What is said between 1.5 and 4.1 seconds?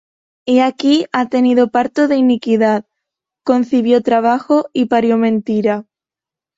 parto de iniquidad: Concibió